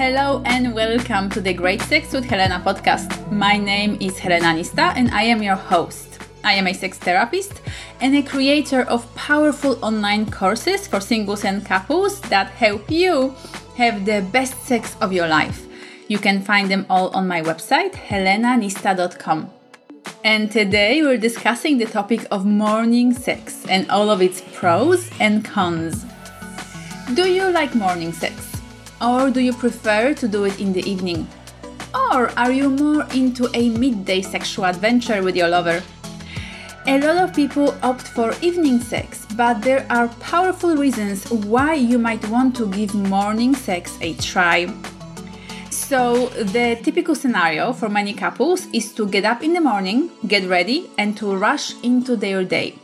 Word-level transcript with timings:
Hello 0.00 0.40
and 0.46 0.72
welcome 0.72 1.28
to 1.28 1.42
the 1.42 1.52
Great 1.52 1.82
Sex 1.82 2.14
with 2.14 2.24
Helena 2.24 2.62
podcast. 2.64 3.30
My 3.30 3.58
name 3.58 3.98
is 4.00 4.18
Helena 4.18 4.58
Nista 4.58 4.96
and 4.96 5.10
I 5.10 5.24
am 5.24 5.42
your 5.42 5.56
host. 5.56 6.18
I 6.42 6.54
am 6.54 6.66
a 6.66 6.72
sex 6.72 6.96
therapist 6.96 7.60
and 8.00 8.16
a 8.16 8.22
creator 8.22 8.84
of 8.84 9.14
powerful 9.14 9.78
online 9.84 10.30
courses 10.30 10.86
for 10.86 11.00
singles 11.00 11.44
and 11.44 11.66
couples 11.66 12.18
that 12.32 12.46
help 12.46 12.90
you 12.90 13.34
have 13.76 14.06
the 14.06 14.26
best 14.32 14.58
sex 14.62 14.96
of 15.02 15.12
your 15.12 15.28
life. 15.28 15.66
You 16.08 16.16
can 16.16 16.40
find 16.40 16.70
them 16.70 16.86
all 16.88 17.10
on 17.10 17.28
my 17.28 17.42
website, 17.42 17.92
helenanista.com. 17.92 19.50
And 20.24 20.50
today 20.50 21.02
we're 21.02 21.18
discussing 21.18 21.76
the 21.76 21.84
topic 21.84 22.26
of 22.30 22.46
morning 22.46 23.12
sex 23.12 23.66
and 23.66 23.90
all 23.90 24.08
of 24.08 24.22
its 24.22 24.40
pros 24.54 25.10
and 25.20 25.44
cons. 25.44 26.06
Do 27.12 27.28
you 27.28 27.50
like 27.50 27.74
morning 27.74 28.14
sex? 28.14 28.49
Or 29.00 29.30
do 29.30 29.40
you 29.40 29.52
prefer 29.52 30.12
to 30.14 30.28
do 30.28 30.44
it 30.44 30.60
in 30.60 30.72
the 30.72 30.82
evening? 30.88 31.26
Or 31.94 32.30
are 32.38 32.52
you 32.52 32.68
more 32.68 33.06
into 33.14 33.48
a 33.54 33.70
midday 33.70 34.20
sexual 34.20 34.66
adventure 34.66 35.22
with 35.22 35.36
your 35.36 35.48
lover? 35.48 35.82
A 36.86 36.98
lot 37.00 37.16
of 37.16 37.34
people 37.34 37.74
opt 37.82 38.08
for 38.08 38.34
evening 38.42 38.80
sex, 38.80 39.26
but 39.36 39.62
there 39.62 39.86
are 39.90 40.08
powerful 40.20 40.76
reasons 40.76 41.30
why 41.30 41.74
you 41.74 41.98
might 41.98 42.26
want 42.28 42.56
to 42.56 42.66
give 42.66 42.94
morning 42.94 43.54
sex 43.54 43.96
a 44.00 44.14
try. 44.14 44.66
So, 45.70 46.26
the 46.28 46.78
typical 46.82 47.14
scenario 47.14 47.72
for 47.72 47.88
many 47.88 48.12
couples 48.12 48.66
is 48.72 48.92
to 48.94 49.06
get 49.06 49.24
up 49.24 49.42
in 49.42 49.54
the 49.54 49.60
morning, 49.60 50.10
get 50.26 50.48
ready, 50.48 50.90
and 50.98 51.16
to 51.18 51.34
rush 51.34 51.74
into 51.82 52.16
their 52.16 52.44
day. 52.44 52.76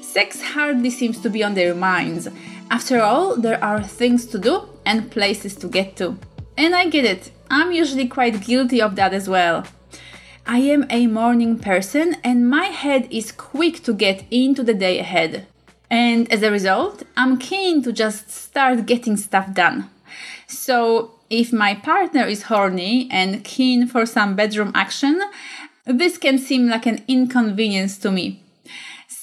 Sex 0.00 0.42
hardly 0.42 0.90
seems 0.90 1.20
to 1.20 1.30
be 1.30 1.42
on 1.44 1.54
their 1.54 1.74
minds. 1.74 2.28
After 2.70 3.00
all, 3.00 3.36
there 3.36 3.62
are 3.62 3.82
things 3.82 4.26
to 4.26 4.38
do 4.38 4.68
and 4.86 5.10
places 5.10 5.56
to 5.56 5.68
get 5.68 5.96
to. 5.96 6.18
And 6.56 6.74
I 6.74 6.88
get 6.88 7.04
it, 7.04 7.32
I'm 7.50 7.72
usually 7.72 8.08
quite 8.08 8.44
guilty 8.44 8.80
of 8.80 8.96
that 8.96 9.12
as 9.12 9.28
well. 9.28 9.66
I 10.46 10.58
am 10.58 10.86
a 10.90 11.06
morning 11.06 11.58
person 11.58 12.16
and 12.22 12.48
my 12.48 12.66
head 12.66 13.08
is 13.10 13.32
quick 13.32 13.82
to 13.84 13.94
get 13.94 14.24
into 14.30 14.62
the 14.62 14.74
day 14.74 14.98
ahead. 14.98 15.46
And 15.90 16.30
as 16.30 16.42
a 16.42 16.50
result, 16.50 17.02
I'm 17.16 17.38
keen 17.38 17.82
to 17.82 17.92
just 17.92 18.30
start 18.30 18.86
getting 18.86 19.16
stuff 19.16 19.52
done. 19.52 19.90
So, 20.46 21.12
if 21.30 21.52
my 21.52 21.74
partner 21.74 22.24
is 22.24 22.44
horny 22.44 23.08
and 23.10 23.42
keen 23.42 23.86
for 23.86 24.04
some 24.06 24.36
bedroom 24.36 24.70
action, 24.74 25.20
this 25.86 26.18
can 26.18 26.38
seem 26.38 26.68
like 26.68 26.86
an 26.86 27.02
inconvenience 27.08 27.98
to 27.98 28.10
me. 28.10 28.43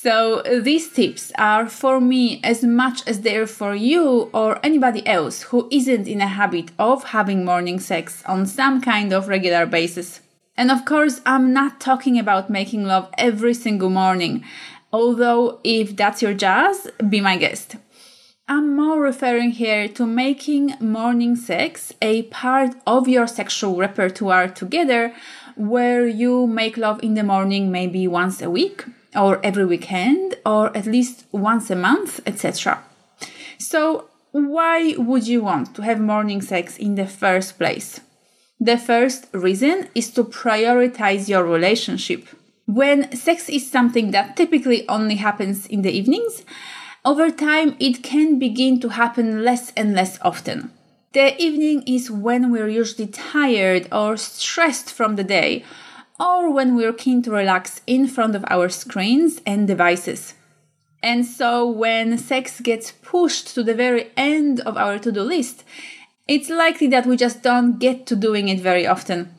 So 0.03 0.39
uh, 0.39 0.59
these 0.59 0.89
tips 0.89 1.31
are 1.37 1.69
for 1.69 2.01
me 2.01 2.39
as 2.43 2.63
much 2.63 3.07
as 3.07 3.21
they're 3.21 3.45
for 3.45 3.75
you 3.75 4.31
or 4.33 4.59
anybody 4.65 5.05
else 5.05 5.43
who 5.43 5.67
isn't 5.69 6.07
in 6.07 6.21
a 6.21 6.27
habit 6.39 6.71
of 6.79 7.03
having 7.03 7.45
morning 7.45 7.79
sex 7.79 8.23
on 8.25 8.47
some 8.47 8.81
kind 8.81 9.13
of 9.13 9.27
regular 9.27 9.67
basis. 9.67 10.21
And 10.57 10.71
of 10.71 10.85
course, 10.85 11.21
I'm 11.23 11.53
not 11.53 11.79
talking 11.79 12.17
about 12.17 12.49
making 12.49 12.85
love 12.85 13.11
every 13.15 13.53
single 13.53 13.91
morning. 13.91 14.43
Although, 14.91 15.59
if 15.63 15.95
that's 15.95 16.23
your 16.23 16.33
jazz, 16.33 16.89
be 17.07 17.21
my 17.21 17.37
guest. 17.37 17.75
I'm 18.47 18.75
more 18.75 18.99
referring 18.99 19.51
here 19.51 19.87
to 19.89 20.07
making 20.07 20.77
morning 20.79 21.35
sex 21.35 21.93
a 22.01 22.23
part 22.23 22.73
of 22.87 23.07
your 23.07 23.27
sexual 23.27 23.77
repertoire 23.77 24.47
together, 24.47 25.13
where 25.55 26.07
you 26.07 26.47
make 26.47 26.75
love 26.75 27.03
in 27.03 27.13
the 27.13 27.23
morning 27.23 27.71
maybe 27.71 28.07
once 28.07 28.41
a 28.41 28.49
week 28.49 28.85
or 29.15 29.39
every 29.43 29.65
weekend 29.65 30.35
or 30.45 30.75
at 30.75 30.85
least 30.85 31.25
once 31.31 31.69
a 31.69 31.75
month, 31.75 32.19
etc. 32.25 32.83
So, 33.57 34.05
why 34.31 34.95
would 34.97 35.27
you 35.27 35.41
want 35.41 35.75
to 35.75 35.81
have 35.81 35.99
morning 35.99 36.41
sex 36.41 36.77
in 36.77 36.95
the 36.95 37.05
first 37.05 37.57
place? 37.57 37.99
The 38.59 38.77
first 38.77 39.27
reason 39.33 39.89
is 39.95 40.11
to 40.11 40.23
prioritize 40.23 41.27
your 41.27 41.43
relationship. 41.43 42.27
When 42.65 43.13
sex 43.15 43.49
is 43.49 43.69
something 43.69 44.11
that 44.11 44.37
typically 44.37 44.87
only 44.87 45.15
happens 45.15 45.65
in 45.65 45.81
the 45.81 45.91
evenings, 45.91 46.43
over 47.03 47.31
time 47.31 47.75
it 47.79 48.03
can 48.03 48.39
begin 48.39 48.79
to 48.81 48.89
happen 48.89 49.43
less 49.43 49.73
and 49.75 49.93
less 49.93 50.19
often. 50.21 50.71
The 51.13 51.35
evening 51.41 51.83
is 51.87 52.09
when 52.09 52.51
we're 52.51 52.69
usually 52.69 53.07
tired 53.07 53.87
or 53.91 54.15
stressed 54.15 54.93
from 54.93 55.17
the 55.17 55.25
day, 55.25 55.65
or 56.21 56.51
when 56.53 56.75
we're 56.75 56.93
keen 56.93 57.23
to 57.23 57.31
relax 57.31 57.81
in 57.87 58.07
front 58.07 58.35
of 58.35 58.45
our 58.47 58.69
screens 58.69 59.41
and 59.43 59.67
devices. 59.67 60.35
And 61.01 61.25
so, 61.25 61.67
when 61.67 62.19
sex 62.19 62.61
gets 62.61 62.91
pushed 62.91 63.55
to 63.55 63.63
the 63.63 63.73
very 63.73 64.11
end 64.15 64.59
of 64.61 64.77
our 64.77 64.99
to 64.99 65.11
do 65.11 65.23
list, 65.23 65.63
it's 66.27 66.49
likely 66.49 66.87
that 66.89 67.07
we 67.07 67.17
just 67.17 67.41
don't 67.41 67.79
get 67.79 68.05
to 68.05 68.15
doing 68.15 68.49
it 68.49 68.59
very 68.59 68.85
often. 68.85 69.33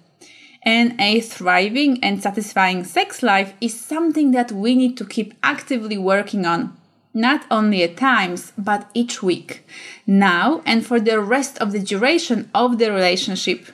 And 0.65 1.01
a 1.01 1.21
thriving 1.21 2.03
and 2.03 2.21
satisfying 2.21 2.83
sex 2.83 3.23
life 3.23 3.55
is 3.61 3.79
something 3.79 4.33
that 4.33 4.51
we 4.51 4.75
need 4.75 4.97
to 4.97 5.05
keep 5.05 5.35
actively 5.43 5.99
working 5.99 6.45
on, 6.45 6.77
not 7.15 7.45
only 7.49 7.85
at 7.85 7.97
times, 7.97 8.53
but 8.59 8.91
each 8.93 9.23
week, 9.23 9.65
now 10.05 10.63
and 10.67 10.85
for 10.85 10.99
the 10.99 11.21
rest 11.21 11.59
of 11.59 11.71
the 11.71 11.81
duration 11.81 12.51
of 12.55 12.79
the 12.79 12.91
relationship. 12.91 13.69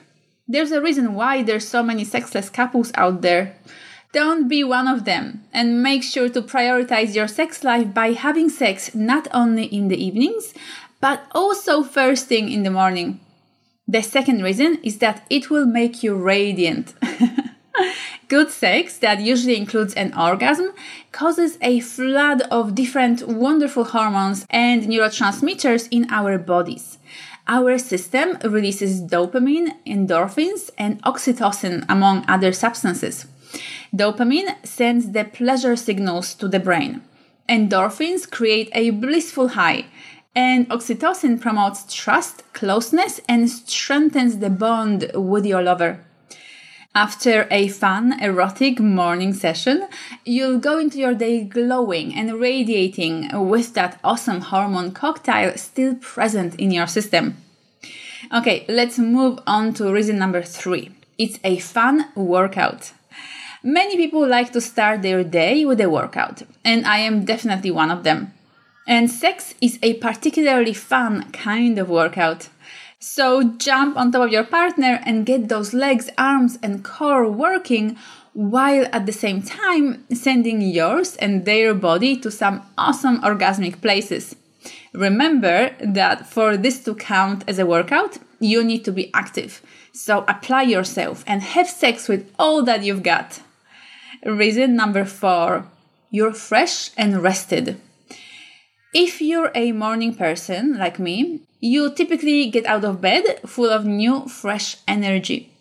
There's 0.51 0.71
a 0.71 0.81
reason 0.81 1.13
why 1.13 1.43
there's 1.43 1.67
so 1.67 1.83
many 1.83 2.03
sexless 2.03 2.49
couples 2.49 2.91
out 2.95 3.21
there. 3.21 3.55
Don't 4.13 4.47
be 4.47 4.63
one 4.63 4.87
of 4.87 5.05
them 5.05 5.43
and 5.53 5.83
make 5.83 6.01
sure 6.01 6.27
to 6.27 6.41
prioritize 6.41 7.13
your 7.13 7.27
sex 7.27 7.63
life 7.63 7.93
by 7.93 8.13
having 8.13 8.49
sex 8.49 8.95
not 8.95 9.27
only 9.31 9.65
in 9.65 9.89
the 9.89 10.03
evenings, 10.03 10.55
but 10.99 11.21
also 11.33 11.83
first 11.83 12.25
thing 12.25 12.51
in 12.51 12.63
the 12.63 12.71
morning. 12.71 13.19
The 13.87 14.01
second 14.01 14.41
reason 14.41 14.79
is 14.81 14.97
that 14.97 15.23
it 15.29 15.51
will 15.51 15.67
make 15.67 16.01
you 16.01 16.15
radiant. 16.15 16.95
Good 18.27 18.49
sex, 18.49 18.97
that 18.97 19.19
usually 19.21 19.55
includes 19.55 19.93
an 19.93 20.15
orgasm, 20.17 20.73
causes 21.11 21.59
a 21.61 21.79
flood 21.79 22.41
of 22.49 22.73
different 22.73 23.27
wonderful 23.27 23.83
hormones 23.83 24.47
and 24.49 24.81
neurotransmitters 24.83 25.87
in 25.91 26.07
our 26.09 26.39
bodies 26.39 26.97
our 27.49 27.79
system 27.79 28.37
releases 28.43 29.01
dopamine, 29.01 29.75
endorphins, 29.85 30.69
and 30.77 31.01
oxytocin, 31.01 31.83
among 31.89 32.23
other 32.27 32.53
substances. 32.53 33.25
Dopamine 33.93 34.55
sends 34.63 35.11
the 35.11 35.25
pleasure 35.25 35.75
signals 35.75 36.35
to 36.35 36.47
the 36.47 36.59
brain. 36.59 37.01
Endorphins 37.49 38.29
create 38.29 38.69
a 38.73 38.91
blissful 38.91 39.49
high, 39.49 39.85
and 40.35 40.69
oxytocin 40.69 41.41
promotes 41.41 41.91
trust, 41.91 42.43
closeness, 42.53 43.19
and 43.27 43.49
strengthens 43.49 44.37
the 44.37 44.51
bond 44.51 45.11
with 45.15 45.45
your 45.45 45.63
lover. 45.63 46.05
After 46.95 47.47
a 47.51 47.67
fun, 47.67 48.19
erotic 48.19 48.79
morning 48.79 49.31
session, 49.33 49.87
you'll 50.25 50.57
go 50.57 50.79
into 50.79 50.97
your 50.97 51.13
day 51.13 51.43
glowing 51.43 52.15
and 52.15 52.39
radiating 52.39 53.29
with 53.47 53.75
that 53.75 53.99
awesome 54.03 54.41
hormone 54.41 54.91
cocktail 54.91 55.55
still 55.55 55.93
present 55.95 56.55
in 56.55 56.71
your 56.71 56.87
system. 56.87 57.37
Okay, 58.33 58.65
let's 58.67 58.97
move 58.97 59.39
on 59.45 59.75
to 59.75 59.93
reason 59.93 60.17
number 60.17 60.41
three. 60.41 60.89
It's 61.19 61.37
a 61.43 61.59
fun 61.59 62.07
workout. 62.15 62.91
Many 63.61 63.95
people 63.95 64.27
like 64.27 64.51
to 64.53 64.61
start 64.61 65.03
their 65.03 65.23
day 65.23 65.65
with 65.65 65.79
a 65.81 65.91
workout, 65.91 66.41
and 66.65 66.87
I 66.87 66.97
am 66.99 67.23
definitely 67.23 67.69
one 67.69 67.91
of 67.91 68.03
them. 68.03 68.33
And 68.87 69.11
sex 69.11 69.53
is 69.61 69.77
a 69.83 69.93
particularly 69.95 70.73
fun 70.73 71.31
kind 71.33 71.77
of 71.77 71.87
workout. 71.87 72.49
So 73.01 73.43
jump 73.57 73.95
on 73.95 74.11
top 74.11 74.25
of 74.25 74.31
your 74.31 74.43
partner 74.43 74.99
and 75.05 75.25
get 75.25 75.47
those 75.47 75.73
legs, 75.73 76.09
arms, 76.17 76.59
and 76.61 76.83
core 76.83 77.31
working 77.31 77.97
while 78.33 78.85
at 78.91 79.05
the 79.05 79.13
same 79.13 79.41
time 79.41 80.05
sending 80.13 80.61
yours 80.61 81.15
and 81.15 81.45
their 81.45 81.73
body 81.73 82.17
to 82.17 82.29
some 82.29 82.61
awesome 82.77 83.21
orgasmic 83.21 83.81
places. 83.81 84.35
Remember 84.93 85.71
that 85.79 86.27
for 86.27 86.57
this 86.57 86.83
to 86.83 86.93
count 86.93 87.45
as 87.47 87.57
a 87.57 87.65
workout, 87.65 88.17
you 88.41 88.63
need 88.65 88.83
to 88.83 88.91
be 88.91 89.13
active. 89.13 89.61
So 89.93 90.25
apply 90.27 90.63
yourself 90.63 91.23
and 91.25 91.41
have 91.41 91.69
sex 91.69 92.09
with 92.09 92.29
all 92.37 92.63
that 92.63 92.83
you've 92.83 93.03
got. 93.03 93.39
Reason 94.25 94.75
number 94.75 95.05
four 95.05 95.65
you're 96.11 96.33
fresh 96.33 96.89
and 96.97 97.21
rested. 97.21 97.79
If 98.93 99.21
you're 99.21 99.51
a 99.53 99.71
morning 99.71 100.15
person 100.15 100.77
like 100.77 100.97
me, 100.97 101.41
you 101.59 101.93
typically 101.93 102.49
get 102.49 102.65
out 102.65 102.85
of 102.85 103.01
bed 103.01 103.41
full 103.45 103.69
of 103.69 103.85
new, 103.85 104.27
fresh 104.27 104.77
energy. 104.87 105.51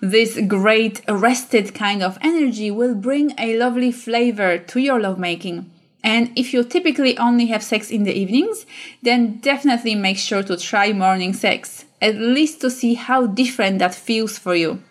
This 0.00 0.38
great, 0.46 1.00
rested 1.08 1.74
kind 1.74 2.02
of 2.02 2.18
energy 2.20 2.70
will 2.70 2.94
bring 2.94 3.34
a 3.38 3.56
lovely 3.56 3.90
flavor 3.90 4.56
to 4.58 4.80
your 4.80 5.00
lovemaking. 5.00 5.70
And 6.04 6.30
if 6.36 6.54
you 6.54 6.62
typically 6.62 7.18
only 7.18 7.46
have 7.46 7.62
sex 7.62 7.90
in 7.90 8.04
the 8.04 8.12
evenings, 8.12 8.64
then 9.02 9.38
definitely 9.38 9.96
make 9.96 10.16
sure 10.16 10.44
to 10.44 10.56
try 10.56 10.92
morning 10.92 11.32
sex, 11.32 11.84
at 12.00 12.14
least 12.14 12.60
to 12.60 12.70
see 12.70 12.94
how 12.94 13.26
different 13.26 13.80
that 13.80 13.94
feels 13.94 14.38
for 14.38 14.54
you. 14.54 14.82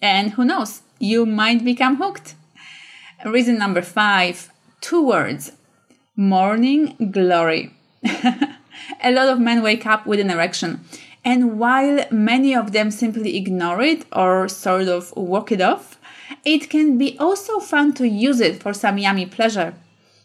And 0.00 0.32
who 0.32 0.44
knows, 0.44 0.80
you 0.98 1.26
might 1.26 1.64
become 1.64 1.96
hooked. 1.96 2.34
Reason 3.24 3.58
number 3.58 3.82
five 3.82 4.50
two 4.80 5.04
words 5.04 5.52
morning 6.16 7.10
glory. 7.10 7.74
a 9.08 9.12
lot 9.12 9.28
of 9.28 9.40
men 9.40 9.62
wake 9.62 9.86
up 9.86 10.06
with 10.06 10.20
an 10.20 10.30
erection. 10.30 10.84
And 11.24 11.58
while 11.58 12.04
many 12.10 12.54
of 12.54 12.72
them 12.72 12.90
simply 12.90 13.36
ignore 13.36 13.82
it 13.82 14.04
or 14.12 14.48
sort 14.48 14.88
of 14.88 15.14
walk 15.16 15.50
it 15.50 15.60
off, 15.60 15.98
it 16.44 16.70
can 16.70 16.98
be 16.98 17.18
also 17.18 17.58
fun 17.58 17.94
to 17.94 18.06
use 18.06 18.40
it 18.40 18.62
for 18.62 18.72
some 18.74 18.98
yummy 18.98 19.26
pleasure. 19.26 19.74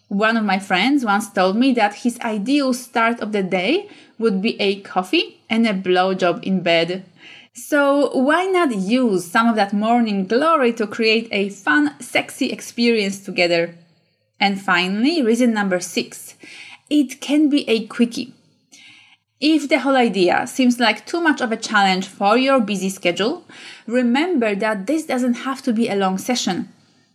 One 0.09 0.37
of 0.37 0.45
my 0.45 0.59
friends 0.59 1.03
once 1.05 1.31
told 1.31 1.55
me 1.55 1.73
that 1.73 1.95
his 2.03 2.19
ideal 2.19 2.73
start 2.73 3.19
of 3.21 3.31
the 3.31 3.41
day 3.41 3.89
would 4.19 4.41
be 4.41 4.59
a 4.61 4.81
coffee 4.81 5.41
and 5.49 5.65
a 5.65 5.73
blowjob 5.73 6.43
in 6.43 6.61
bed. 6.61 7.05
So 7.53 8.09
why 8.17 8.45
not 8.45 8.75
use 8.75 9.29
some 9.29 9.47
of 9.47 9.55
that 9.55 9.73
morning 9.73 10.27
glory 10.27 10.73
to 10.73 10.87
create 10.87 11.29
a 11.31 11.49
fun, 11.49 11.99
sexy 11.99 12.51
experience 12.51 13.19
together? 13.19 13.75
And 14.39 14.61
finally, 14.61 15.21
reason 15.21 15.53
number 15.53 15.79
six. 15.79 16.35
It 16.89 17.21
can 17.21 17.49
be 17.49 17.67
a 17.69 17.85
quickie. 17.87 18.33
If 19.45 19.67
the 19.67 19.79
whole 19.79 19.97
idea 19.97 20.47
seems 20.47 20.79
like 20.79 21.05
too 21.05 21.19
much 21.19 21.41
of 21.41 21.51
a 21.51 21.57
challenge 21.57 22.07
for 22.07 22.37
your 22.37 22.61
busy 22.61 22.87
schedule, 22.89 23.43
remember 23.85 24.55
that 24.55 24.87
this 24.87 25.05
doesn't 25.05 25.43
have 25.43 25.61
to 25.63 25.73
be 25.73 25.89
a 25.89 25.97
long 25.97 26.17
session. 26.17 26.69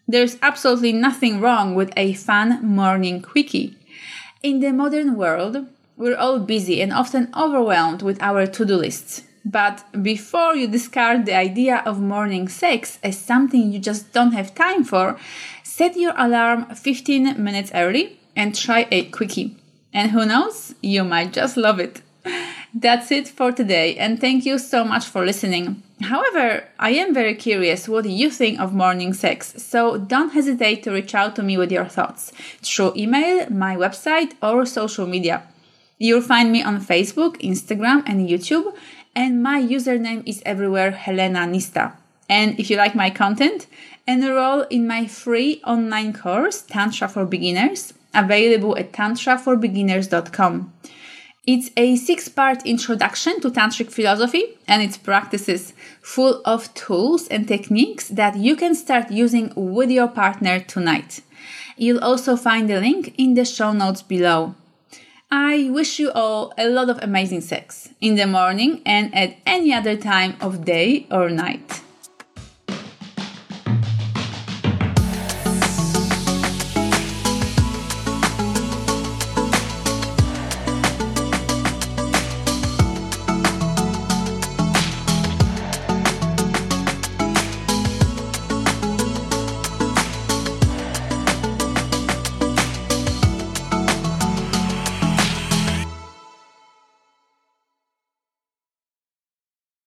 There's 0.07 0.37
absolutely 0.43 0.93
nothing 0.93 1.41
wrong 1.41 1.75
with 1.75 1.91
a 1.97 2.13
fun 2.13 2.63
morning 2.63 3.23
quickie. 3.23 3.79
In 4.43 4.61
the 4.61 4.75
modern 4.75 5.17
world, 5.17 5.69
we're 5.97 6.19
all 6.19 6.39
busy 6.39 6.83
and 6.83 6.93
often 6.93 7.33
overwhelmed 7.35 8.03
with 8.03 8.21
our 8.21 8.47
to 8.47 8.65
do 8.67 8.77
lists. 8.77 9.23
But 9.43 9.83
before 10.03 10.55
you 10.55 10.69
discard 10.69 11.25
the 11.25 11.35
idea 11.35 11.83
of 11.87 11.99
morning 11.99 12.47
sex 12.49 12.99
as 13.03 13.17
something 13.17 13.73
you 13.73 13.79
just 13.79 14.13
don't 14.13 14.33
have 14.33 14.55
time 14.55 14.85
for, 14.85 15.17
set 15.63 15.97
your 15.97 16.13
alarm 16.19 16.67
15 16.75 17.43
minutes 17.43 17.71
early 17.75 18.21
and 18.37 18.55
try 18.55 18.87
a 18.91 19.07
quickie. 19.07 19.57
And 19.95 20.11
who 20.11 20.27
knows, 20.27 20.75
you 20.83 21.05
might 21.05 21.33
just 21.33 21.57
love 21.57 21.81
it. 21.81 22.03
That's 22.75 23.11
it 23.11 23.29
for 23.29 23.53
today, 23.53 23.97
and 23.97 24.21
thank 24.21 24.45
you 24.45 24.59
so 24.59 24.85
much 24.85 25.07
for 25.07 25.25
listening. 25.25 25.83
However, 26.03 26.65
I 26.79 26.91
am 26.91 27.13
very 27.13 27.35
curious 27.35 27.89
what 27.89 28.05
you 28.05 28.31
think 28.31 28.61
of 28.61 28.73
morning 28.73 29.13
sex, 29.15 29.55
so 29.57 29.97
don't 29.97 30.33
hesitate 30.33 30.83
to 30.85 30.93
reach 30.93 31.15
out 31.15 31.35
to 31.37 31.43
me 31.43 31.57
with 31.57 31.73
your 31.73 31.87
thoughts 31.87 32.33
through 32.63 32.93
email, 32.97 33.51
my 33.51 33.75
website, 33.75 34.35
or 34.43 34.65
social 34.67 35.07
media. 35.07 35.43
You'll 35.99 36.23
find 36.23 36.53
me 36.53 36.63
on 36.63 36.81
Facebook, 36.81 37.37
Instagram, 37.41 38.05
and 38.07 38.29
YouTube, 38.29 38.73
and 39.17 39.43
my 39.43 39.61
username 39.61 40.23
is 40.27 40.43
everywhere 40.47 40.93
Helena 40.93 41.41
Nista. 41.41 41.95
And 42.29 42.61
if 42.61 42.71
you 42.71 42.77
like 42.77 42.95
my 42.95 43.11
content, 43.11 43.67
enroll 44.07 44.63
in 44.71 44.87
my 44.87 45.07
free 45.07 45.61
online 45.65 46.13
course, 46.13 46.63
Tantra 46.63 47.09
for 47.09 47.25
Beginners, 47.25 47.95
available 48.15 48.77
at 48.79 48.93
tantraforbeginners.com. 48.93 50.73
It's 51.51 51.71
a 51.79 51.97
six 51.97 52.29
part 52.29 52.67
introduction 52.67 53.41
to 53.41 53.51
tantric 53.51 53.91
philosophy 53.91 54.59
and 54.67 54.83
its 54.83 54.99
practices, 54.99 55.73
full 56.03 56.43
of 56.45 56.75
tools 56.75 57.27
and 57.29 57.49
techniques 57.49 58.09
that 58.09 58.37
you 58.37 58.55
can 58.55 58.75
start 58.75 59.11
using 59.11 59.55
with 59.57 59.91
your 59.91 60.09
partner 60.09 60.61
tonight. 60.61 61.23
You'll 61.79 62.05
also 62.05 62.37
find 62.37 62.69
the 62.69 62.79
link 62.79 63.15
in 63.17 63.33
the 63.33 63.47
show 63.47 63.73
notes 63.73 64.03
below. 64.03 64.57
I 65.31 65.71
wish 65.71 65.99
you 65.99 66.11
all 66.11 66.53
a 66.59 66.69
lot 66.69 66.91
of 66.91 67.03
amazing 67.03 67.41
sex 67.41 67.89
in 67.99 68.17
the 68.17 68.27
morning 68.27 68.83
and 68.85 69.15
at 69.15 69.39
any 69.47 69.73
other 69.73 69.97
time 69.97 70.37
of 70.43 70.67
day 70.67 71.07
or 71.11 71.31
night. 71.31 71.81